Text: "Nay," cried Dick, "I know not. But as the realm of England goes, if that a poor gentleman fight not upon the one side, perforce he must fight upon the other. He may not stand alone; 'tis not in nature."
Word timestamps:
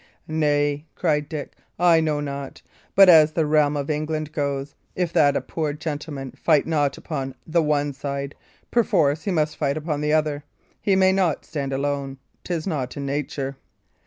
"Nay," 0.27 0.87
cried 0.95 1.29
Dick, 1.29 1.53
"I 1.77 1.99
know 1.99 2.19
not. 2.19 2.63
But 2.95 3.07
as 3.07 3.33
the 3.33 3.45
realm 3.45 3.77
of 3.77 3.91
England 3.91 4.31
goes, 4.31 4.73
if 4.95 5.13
that 5.13 5.37
a 5.37 5.41
poor 5.41 5.73
gentleman 5.73 6.31
fight 6.31 6.65
not 6.65 6.97
upon 6.97 7.35
the 7.45 7.61
one 7.61 7.93
side, 7.93 8.33
perforce 8.71 9.25
he 9.25 9.29
must 9.31 9.57
fight 9.57 9.77
upon 9.77 10.01
the 10.01 10.13
other. 10.13 10.43
He 10.81 10.95
may 10.95 11.11
not 11.11 11.45
stand 11.45 11.71
alone; 11.71 12.17
'tis 12.43 12.65
not 12.65 12.97
in 12.97 13.05
nature." 13.05 13.57